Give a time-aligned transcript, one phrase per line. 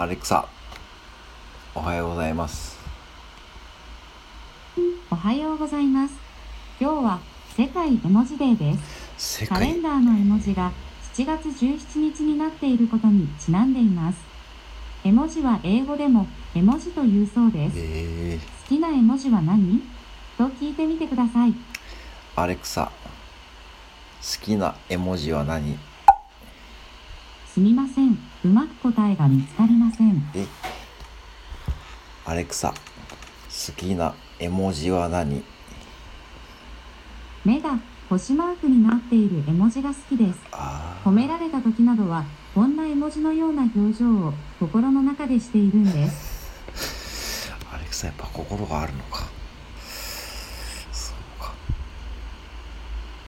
[0.00, 0.46] アレクサ
[1.74, 2.78] おはようございます
[5.10, 6.14] おはようございます。
[6.80, 7.20] 今日は
[7.56, 8.78] 世界絵文字デーで
[9.18, 9.40] す。
[9.42, 10.70] 世カレ界ンダーの絵文字が
[11.14, 14.18] 7月17日になっていることにちなんでいます。
[15.02, 17.74] 絵文字は英語でも絵文字というそうです。
[17.76, 19.82] え好きな絵文字は何？
[20.36, 21.50] と聞いてみてください。
[21.50, 21.54] ー、
[22.36, 22.92] アレクサ
[24.22, 25.76] 好きな絵文字は何？
[27.52, 28.27] すみません。
[28.44, 30.22] うまく答えが見つかりません。
[30.34, 30.46] え
[32.24, 35.42] アレクサ好きな絵文字は何？
[37.44, 40.38] 目が星マークになっている絵文字が好きです。
[40.52, 42.24] あ褒められた時などは
[42.54, 47.50] こんな絵文字のような表情を心の中でしているんです。
[47.60, 49.37] ー アレクサやっぱ心があるのか